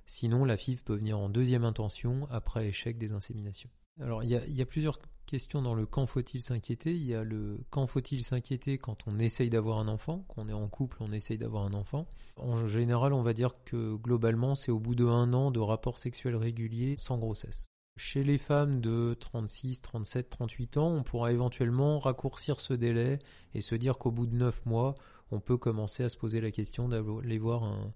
[0.08, 3.69] Sinon, la FIV peut venir en deuxième intention après échec des inséminations.
[4.02, 6.93] Alors, il y a, plusieurs questions dans le quand faut-il s'inquiéter.
[6.93, 10.53] Il y a le quand faut-il s'inquiéter quand on essaye d'avoir un enfant, qu'on est
[10.53, 12.07] en couple, on essaye d'avoir un enfant.
[12.37, 15.99] En général, on va dire que globalement, c'est au bout de un an de rapports
[15.99, 17.67] sexuels réguliers sans grossesse.
[17.97, 23.17] Chez les femmes de 36, 37, 38 ans, on pourra éventuellement raccourcir ce délai
[23.55, 24.93] et se dire qu'au bout de 9 mois,
[25.31, 27.93] on peut commencer à se poser la question d'aller voir un,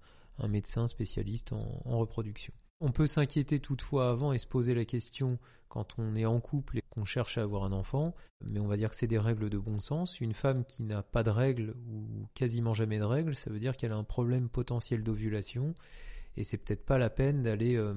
[0.47, 2.51] médecin spécialiste en, reproduction.
[2.83, 5.37] On peut s'inquiéter toutefois avant et se poser la question
[5.69, 8.75] quand on est en couple et qu'on cherche à avoir un enfant, mais on va
[8.75, 10.19] dire que c'est des règles de bon sens.
[10.19, 13.77] Une femme qui n'a pas de règles ou quasiment jamais de règles, ça veut dire
[13.77, 15.75] qu'elle a un problème potentiel d'ovulation
[16.37, 17.93] et c'est peut-être pas la peine d'aller euh,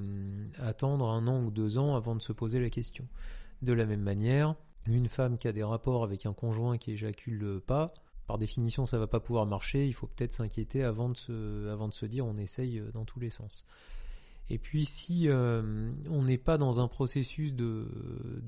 [0.59, 3.09] attendre un an ou deux ans avant de se poser la question.
[3.63, 4.55] De la même manière,
[4.87, 7.95] une femme qui a des rapports avec un conjoint qui éjacule pas,
[8.27, 11.89] par définition ça va pas pouvoir marcher, il faut peut-être s'inquiéter avant de se, avant
[11.89, 13.65] de se dire on essaye dans tous les sens.
[14.51, 17.87] Et puis si euh, on n'est pas dans un processus de,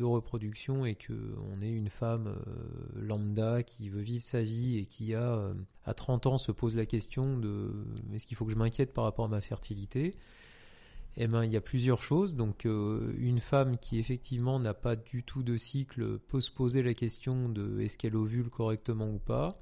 [0.03, 1.15] reproduction et que
[1.51, 5.55] on est une femme euh, lambda qui veut vivre sa vie et qui a euh,
[5.85, 7.73] à 30 ans se pose la question de
[8.13, 10.17] est-ce qu'il faut que je m'inquiète par rapport à ma fertilité?
[11.17, 12.37] Eh ben, il y a plusieurs choses.
[12.37, 16.93] Donc, une femme qui effectivement n'a pas du tout de cycle peut se poser la
[16.93, 19.59] question de est-ce qu'elle ovule correctement ou pas,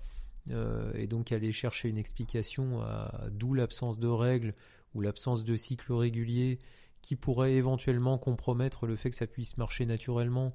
[0.97, 4.53] et donc aller chercher une explication à d'où l'absence de règles
[4.95, 6.59] ou l'absence de cycle régulier
[7.03, 10.55] qui pourrait éventuellement compromettre le fait que ça puisse marcher naturellement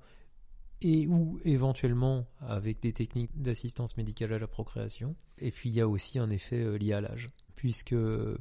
[0.82, 5.16] et ou éventuellement avec des techniques d'assistance médicale à la procréation.
[5.38, 7.96] Et puis il y a aussi un effet euh, lié à l'âge, puisque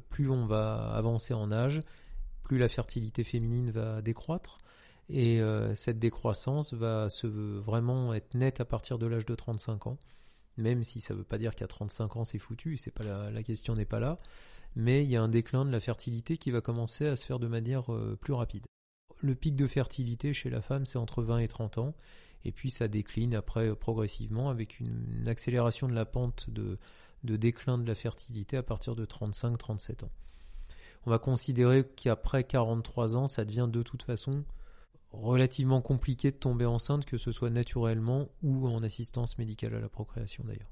[0.09, 1.81] plus on va avancer en âge,
[2.43, 4.57] plus la fertilité féminine va décroître.
[5.09, 9.97] Et euh, cette décroissance va vraiment être nette à partir de l'âge de 35 ans,
[10.57, 13.75] même si ça ne veut pas dire qu'à 35 ans c'est foutu, pas la question
[13.75, 14.19] n'est pas là
[14.75, 17.39] mais il y a un déclin de la fertilité qui va commencer à se faire
[17.39, 18.65] de manière euh, plus rapide.
[19.21, 21.95] Le pic de fertilité chez la femme, c'est entre 20 et 30 ans,
[22.45, 26.77] et puis ça décline après euh, progressivement avec une, accélération de la pente de,
[27.23, 30.11] déclin de la fertilité à partir de 35-37 ans.
[31.05, 34.43] On va considérer qu'après 43 ans, ça devient de toute façon
[35.11, 39.89] relativement compliqué de tomber enceinte, que ce soit naturellement ou en assistance médicale à la
[39.89, 40.69] procréation d'ailleurs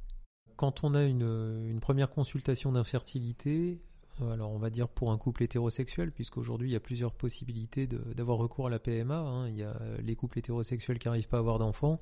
[0.57, 3.79] quand on a une, première consultation d'infertilité,
[4.21, 7.87] euh, alors on va dire pour un couple hétérosexuel, puisqu'aujourd'hui il y a plusieurs possibilités
[7.87, 9.17] d'avoir recours à la PMA.
[9.17, 9.47] Hein.
[9.49, 11.99] Il y a les couples hétérosexuels qui n'arrivent pas à avoir d'enfants,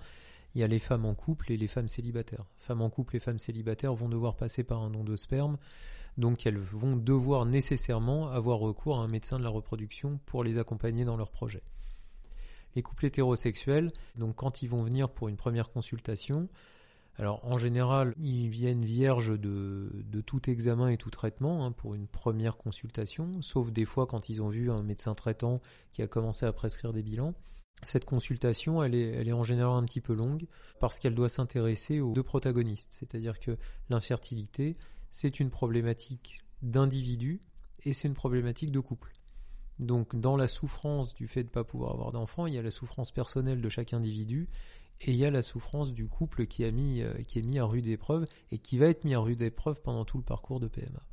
[0.56, 2.46] il y a les femmes en couple et les femmes célibataires.
[2.58, 5.58] Femmes en couple et femmes célibataires vont devoir passer par un don de sperme,
[6.18, 10.58] donc elles vont devoir nécessairement avoir recours à un médecin de la reproduction pour les
[10.58, 11.62] accompagner dans leur projet.
[12.76, 16.48] Les couples hétérosexuels, donc quand ils vont venir pour une première consultation,
[17.18, 22.08] alors en général, ils viennent vierges de, tout examen et tout traitement hein, pour une
[22.08, 26.46] première consultation, sauf des fois quand ils ont vu un médecin traitant qui a commencé
[26.46, 27.34] à prescrire des bilans.
[27.84, 30.48] Cette consultation, elle est, elle est en général un petit peu longue
[30.80, 33.58] parce qu'elle doit s'intéresser aux deux protagonistes, c'est-à-dire que
[33.90, 34.78] l'infertilité,
[35.12, 37.42] c'est une problématique d'individu
[37.86, 39.12] et c'est une problématique de couple.
[39.80, 42.62] Donc dans la souffrance du fait de ne pas pouvoir avoir d'enfant, il y a
[42.62, 44.50] la souffrance personnelle de chaque individu
[45.02, 48.26] et il y a la souffrance du couple qui, euh, est mis à rude épreuve
[48.52, 51.06] et qui va être mis à rude épreuve pendant tout le parcours de PMA.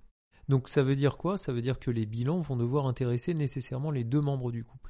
[0.48, 1.38] Donc ça veut dire quoi?
[1.38, 4.81] Ça veut dire que les bilans vont devoir intéresser nécessairement les deux membres du couple.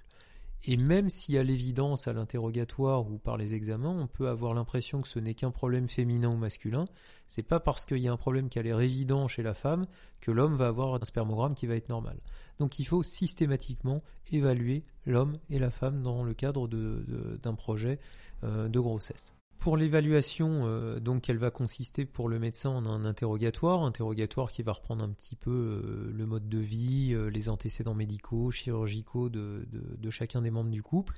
[0.64, 5.02] Et même y a l'évidence à l'interrogatoire ou par les examens, on peut avoir l'impression
[5.02, 6.84] que ce n'est qu'un problème féminin ou masculin.
[7.26, 9.86] C'est pas parce qu'il y a un problème qui a l'air évident chez la femme
[10.20, 12.20] que l'homme va avoir un spermogramme qui va être normal.
[12.60, 17.98] Donc il faut systématiquement évaluer l'homme et la femme dans le cadre d'un projet
[18.44, 19.34] euh, de grossesse.
[19.62, 24.64] Pour l'évaluation, euh, donc elle va consister pour le médecin en un interrogatoire, interrogatoire qui
[24.64, 29.28] va reprendre un petit peu euh, le mode de vie, euh, les antécédents médicaux, chirurgicaux
[29.28, 31.14] de, de, chacun des membres du couple,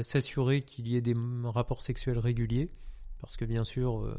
[0.00, 2.70] s'assurer qu'il y ait des rapports sexuels réguliers,
[3.20, 4.16] parce que bien sûr,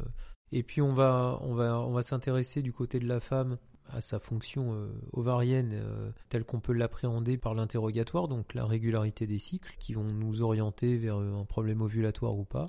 [0.52, 4.00] et puis on va on va on va s'intéresser du côté de la femme à
[4.00, 5.82] sa fonction ovarienne
[6.28, 10.98] telle qu'on peut l'appréhender par l'interrogatoire, donc la régularité des cycles, qui vont nous orienter
[10.98, 12.66] vers un problème ovulatoire ou pas,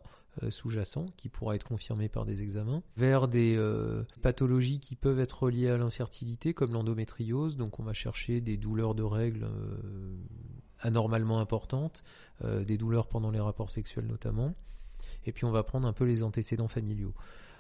[0.50, 3.60] sous-jacent, qui pourra être confirmé par des examens, vers des
[4.22, 8.96] pathologies qui peuvent être liées à l'infertilité, comme l'endométriose, donc on va chercher des douleurs
[8.96, 9.48] de règles
[10.80, 12.04] anormalement importantes,
[12.44, 14.54] des douleurs pendant les rapports sexuels notamment,
[15.26, 17.14] et puis on va prendre un peu les antécédents familiaux.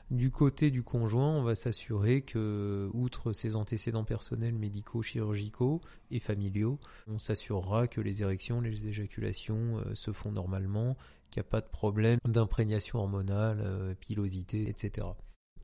[0.09, 6.19] Du côté du conjoint, on va s'assurer que, outre ses antécédents personnels, médicaux, chirurgicaux et
[6.19, 10.95] familiaux, on s'assurera que les érections, les éjaculations euh, se font normalement,
[11.29, 15.07] qu'il n'y a pas de problème d'imprégnation hormonale, euh, pilosité, etc.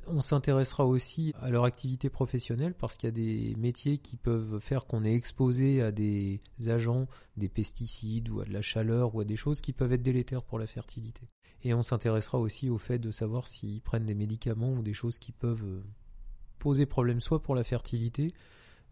[0.05, 4.59] On s'intéressera aussi à leur activité professionnelle parce qu'il y a des métiers qui peuvent
[4.59, 9.21] faire qu'on est exposé à des agents, des pesticides ou à de la chaleur ou
[9.21, 11.27] à des choses qui peuvent être délétères pour la fertilité.
[11.63, 15.19] Et on s'intéressera aussi au fait de savoir s'ils prennent des médicaments ou des choses
[15.19, 15.81] qui peuvent
[16.59, 18.27] poser problème soit pour la fertilité,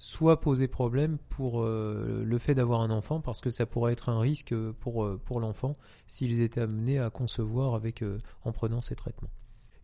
[0.01, 4.09] soit poser problème pour euh, le fait d'avoir un enfant, parce que ça pourrait être
[4.09, 8.03] un risque pour, euh, l'enfant s'ils étaient amenés à concevoir avec,
[8.43, 9.29] en prenant ces traitements.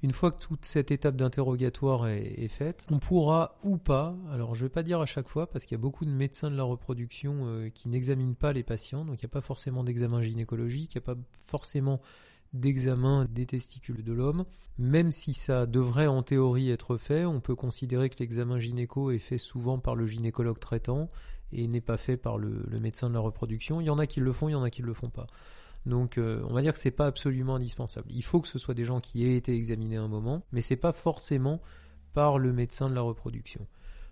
[0.02, 4.64] Une fois que toute cette étape d'interrogatoire est, faite, on pourra ou pas, alors je
[4.64, 6.56] ne vais pas dire à chaque fois parce qu'il y a beaucoup de médecins de
[6.56, 10.96] la reproduction qui n'examinent pas les patients, donc il n'y a pas forcément d'examen gynécologique,
[10.96, 12.02] il n'y a pas forcément
[12.54, 14.46] d'examen des testicules de l'homme.
[14.78, 19.20] Même si ça devrait en théorie être fait, on peut considérer que l'examen gynéco est
[19.20, 21.10] fait souvent par le gynécologue traitant
[21.52, 23.82] et n'est pas fait par le, médecin de la reproduction.
[23.82, 25.10] Il y en a qui le font, il y en a qui ne le font
[25.10, 25.28] pas.
[25.86, 28.08] Donc euh, on va dire que c'est pas absolument indispensable.
[28.12, 30.76] Il faut que ce soit des gens qui aient été examinés un moment, mais c'est
[30.76, 31.62] pas forcément
[32.14, 33.66] par le médecin de la reproduction.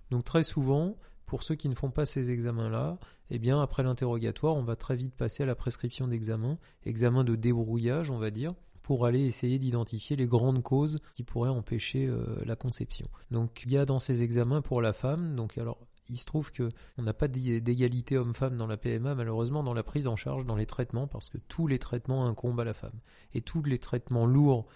[0.09, 2.97] Donc très souvent, pour ceux qui ne font pas ces examens-là,
[3.29, 7.35] eh bien, après l'interrogatoire, on va très vite passer à la prescription d'examen, examen de
[7.35, 8.51] débrouillage, on va dire,
[8.83, 13.07] pour aller essayer d'identifier les grandes causes qui pourraient empêcher euh, la conception.
[13.31, 15.59] Donc, il y a dans ces examens pour la femme, donc
[16.07, 19.81] il se trouve que on n'a pas d'égalité homme-femme dans la PMA, malheureusement, dans la
[19.81, 22.99] prise en charge, dans les traitements, parce que tous les traitements incombent à la femme.
[23.33, 24.67] Et tous les traitements lourds,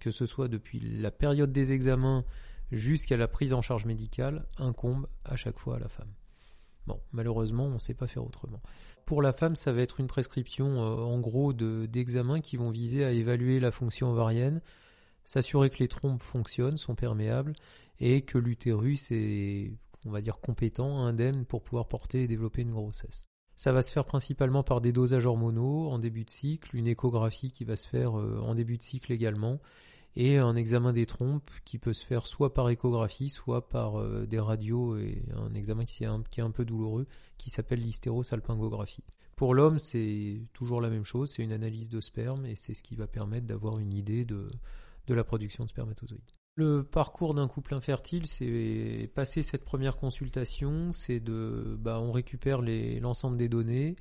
[0.00, 2.24] que ce soit depuis la période des examens
[2.70, 6.12] jusqu'à la prise en charge médicale incombe à chaque fois à la femme.
[6.86, 8.62] Bon, malheureusement, on ne sait pas faire autrement.
[9.04, 13.04] Pour la femme, ça va être une prescription euh, en gros d'examens qui vont viser
[13.04, 14.62] à évaluer la fonction ovarienne,
[15.24, 17.52] s'assurer que les trompes fonctionnent, sont perméables,
[18.00, 19.72] et que l'utérus est,
[20.06, 23.28] on va dire, compétent, indemne pour pouvoir porter et développer une grossesse.
[23.54, 27.50] Ça va se faire principalement par des dosages hormonaux en début de cycle, une échographie
[27.50, 29.58] qui va se faire euh, en début de cycle également,
[30.18, 34.26] et un examen des trompes qui peut se faire soit par échographie, soit par euh,
[34.26, 37.06] des radios et un examen qui est un, qui est un peu douloureux
[37.38, 39.04] qui s'appelle l'hystérosalpingographie.
[39.36, 42.82] Pour l'homme, c'est toujours la même chose, c'est une analyse de sperme et c'est ce
[42.82, 44.50] qui va permettre d'avoir une idée de,
[45.06, 46.32] de la production de spermatozoïdes.
[46.56, 52.60] Le parcours d'un couple infertile, c'est passer cette première consultation, c'est de, bah, on récupère
[52.60, 53.94] l'ensemble des données,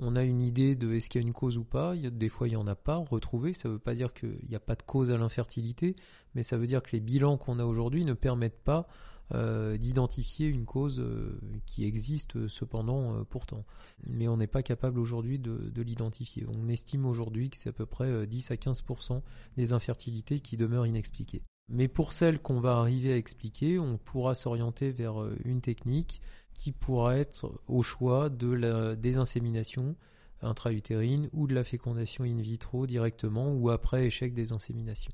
[0.00, 1.94] on a une idée de est-ce qu'il y a une cause ou pas.
[1.96, 3.52] Des fois, il n'y en a pas retrouvé.
[3.52, 5.96] Ça ne veut pas dire qu'il n'y a pas de cause à l'infertilité,
[6.34, 8.86] mais ça veut dire que les bilans qu'on a aujourd'hui ne permettent pas
[9.34, 13.66] euh, d'identifier une cause euh, qui existe euh, cependant pourtant.
[14.06, 16.46] Mais on n'est pas capable aujourd'hui de l'identifier.
[16.56, 19.20] On estime aujourd'hui que c'est à peu près 10 à 15%
[19.56, 21.42] des infertilités qui demeurent inexpliquées.
[21.68, 26.22] Mais pour celles qu'on va arriver à expliquer, on pourra s'orienter vers une technique
[26.58, 29.94] qui pourra être au choix de la désinsémination
[30.42, 35.12] intra-utérine ou de la fécondation in vitro directement ou après échec des inséminations.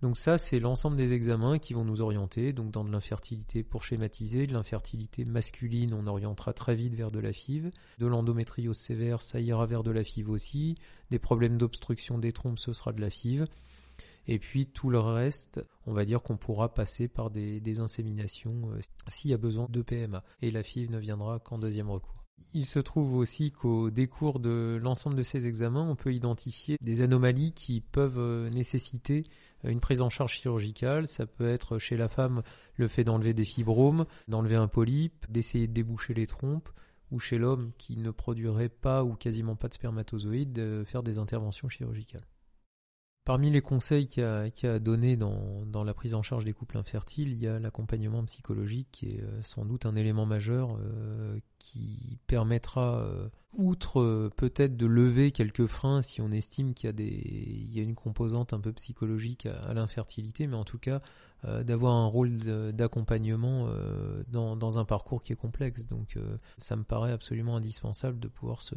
[0.00, 3.82] Donc ça, c'est l'ensemble des examens qui vont nous orienter, donc dans de l'infertilité pour
[3.82, 9.22] schématiser, de l'infertilité masculine, on orientera très vite vers de la FIV, de l'endométriose sévère,
[9.22, 10.76] ça ira vers de la FIV aussi,
[11.10, 13.44] des problèmes d'obstruction des trompes, ce sera de la FIV,
[14.28, 18.80] et puis tout le reste, on va dire qu'on pourra passer par des, inséminations euh,
[19.08, 20.22] s'il y a besoin de PMA.
[20.42, 22.24] Et la FIV ne viendra qu'en deuxième recours.
[22.54, 27.00] Il se trouve aussi qu'au décours de l'ensemble de ces examens, on peut identifier des
[27.00, 29.24] anomalies qui peuvent euh, nécessiter
[29.64, 31.08] euh, une prise en charge chirurgicale.
[31.08, 32.42] Ça peut être chez la femme
[32.76, 36.68] le fait d'enlever des fibromes, d'enlever un polype, d'essayer de déboucher les trompes,
[37.10, 41.18] ou chez l'homme qui ne produirait pas ou quasiment pas de spermatozoïdes, de faire des
[41.18, 42.26] interventions chirurgicales.
[43.28, 46.78] Parmi les conseils qu'il y a, donné dans, dans, la prise en charge des couples
[46.78, 51.38] infertiles, il y a l'accompagnement psychologique qui est euh, sans doute un élément majeur euh,
[51.58, 57.82] qui permettra, euh, outre peut-être de lever quelques freins si on estime qu'il y, a
[57.82, 61.02] a une composante un peu psychologique à, l'infertilité, mais en tout cas
[61.44, 62.38] d'avoir un rôle
[62.72, 63.68] d'accompagnement
[64.28, 65.86] dans, un parcours qui est complexe.
[65.86, 66.16] Donc
[66.56, 68.74] ça me paraît absolument indispensable de pouvoir se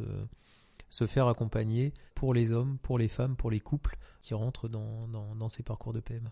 [0.92, 5.08] se faire accompagner pour les hommes, pour les femmes, pour les couples qui rentrent dans,
[5.08, 6.30] dans, ces parcours de PMA.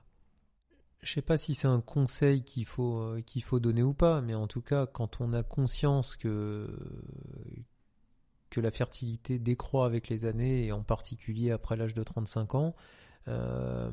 [1.01, 4.21] Je sais pas si c'est un conseil qu'il faut, euh, qu'il faut donner ou pas,
[4.21, 6.69] mais en tout cas, quand on a conscience que,
[8.51, 12.77] que la fertilité décroît avec les années, et en particulier après l'âge de 35 ans,
[13.29, 13.91] euh,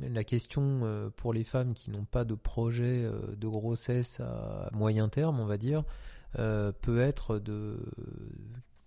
[0.00, 5.10] la question euh, pour les femmes qui n'ont pas de projet de grossesse à moyen
[5.10, 5.84] terme, on va dire,
[6.32, 7.84] peut être de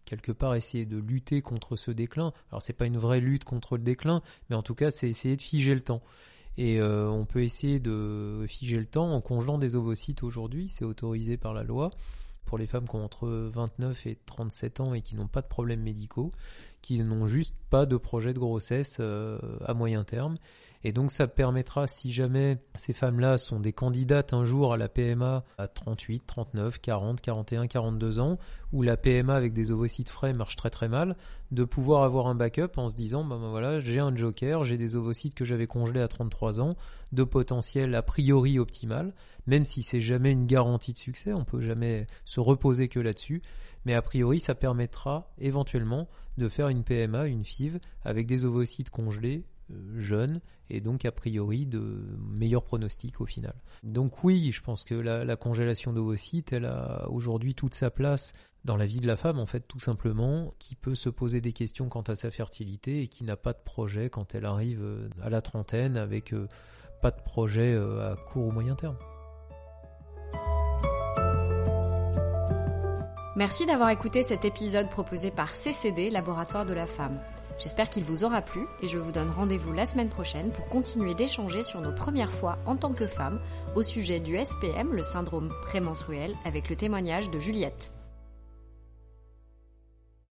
[0.06, 2.34] quelque part essayer de lutter contre ce déclin.
[2.50, 5.36] Alors c'est pas une vraie lutte contre le déclin, mais en tout cas c'est essayer
[5.36, 6.02] de figer le temps.
[6.58, 10.86] Et euh, on peut essayer de figer le temps en congelant des ovocytes aujourd'hui, c'est
[10.86, 11.90] autorisé par la loi
[12.46, 15.48] pour les femmes qui ont entre 29 et 37 ans et qui n'ont pas de
[15.48, 16.32] problèmes médicaux,
[16.82, 20.38] qui n'ont juste pas de projet de grossesse euh, à moyen terme
[20.84, 24.90] et donc ça permettra, si jamais ces femmes-là sont des candidates un jour à la
[24.90, 28.38] PMA à 38, 39, 40, 41, 42 ans,
[28.74, 31.16] où la PMA avec des ovocytes frais marche très très mal,
[31.52, 34.78] de pouvoir avoir un backup en se disant, ben, ben voilà, j'ai un joker, j'ai
[34.78, 36.76] des ovocytes que j'avais congelés à 33 ans,
[37.14, 39.14] de potentiel a priori optimal,
[39.48, 43.42] même si c'est jamais une garantie de succès, on peut jamais se reposer que là-dessus,
[43.86, 48.90] mais a priori ça permettra éventuellement de faire une PMA, une FIV, avec des ovocytes
[48.90, 49.46] congelés
[49.96, 51.80] jeunes et donc a priori de
[52.20, 53.56] meilleurs pronostics au final.
[53.84, 58.34] Donc oui, je pense que la, congélation d'ovocytes, elle a aujourd'hui toute sa place
[58.66, 61.54] dans la vie de la femme en fait tout simplement, qui peut se poser des
[61.54, 65.10] questions quant à sa fertilité et qui n'a pas de projet quand elle arrive euh,
[65.22, 66.48] à la trentaine avec euh,
[67.02, 68.96] pas de projet à court ou moyen terme.
[73.36, 77.20] Merci d'avoir écouté cet épisode proposé par CCD, Laboratoire de la Femme.
[77.64, 81.14] J'espère qu'il vous aura plu et je vous donne rendez-vous la semaine prochaine pour continuer
[81.14, 83.40] d'échanger sur nos premières fois en tant que femme
[83.74, 87.94] au sujet du SPM, le syndrome prémenstruel, avec le témoignage de Juliette.